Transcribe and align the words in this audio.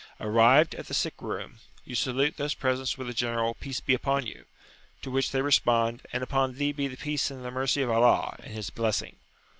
Arrived 0.19 0.73
at 0.73 0.87
the 0.87 0.95
sick 0.95 1.13
room, 1.21 1.59
you 1.85 1.93
salute 1.93 2.35
those 2.35 2.55
present 2.55 2.97
with 2.97 3.07
a 3.07 3.13
general 3.13 3.53
"Peace 3.53 3.79
be 3.79 3.93
upon 3.93 4.25
you!" 4.25 4.45
to 5.03 5.11
which 5.11 5.29
they 5.29 5.43
respond, 5.43 6.01
"And 6.11 6.23
upon 6.23 6.55
thee 6.55 6.71
be 6.71 6.87
the 6.87 6.97
peace 6.97 7.29
and 7.29 7.45
the 7.45 7.51
mercy 7.51 7.83
of 7.83 7.91
Allah, 7.91 8.35
and 8.39 8.51
his 8.51 8.71
blessing!" 8.71 9.17